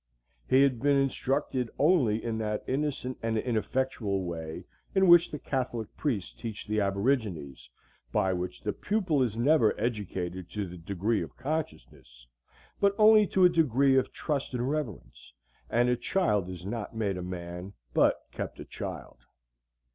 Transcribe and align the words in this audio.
He 0.49 0.63
had 0.63 0.79
been 0.81 0.95
instructed 0.97 1.69
only 1.77 2.23
in 2.23 2.39
that 2.39 2.63
innocent 2.67 3.19
and 3.21 3.37
ineffectual 3.37 4.23
way 4.25 4.65
in 4.95 5.07
which 5.07 5.29
the 5.29 5.37
Catholic 5.37 5.95
priests 5.95 6.33
teach 6.33 6.65
the 6.65 6.81
aborigines, 6.81 7.69
by 8.11 8.33
which 8.33 8.61
the 8.63 8.73
pupil 8.73 9.21
is 9.21 9.37
never 9.37 9.79
educated 9.79 10.49
to 10.53 10.65
the 10.67 10.79
degree 10.79 11.21
of 11.21 11.37
consciousness, 11.37 12.25
but 12.79 12.95
only 12.97 13.27
to 13.27 13.43
the 13.43 13.49
degree 13.55 13.95
of 13.95 14.11
trust 14.11 14.55
and 14.55 14.67
reverence, 14.71 15.33
and 15.69 15.87
a 15.87 15.95
child 15.95 16.49
is 16.49 16.65
not 16.65 16.95
made 16.95 17.15
a 17.15 17.21
man, 17.21 17.73
but 17.93 18.23
kept 18.31 18.59
a 18.59 18.65
child. 18.65 19.19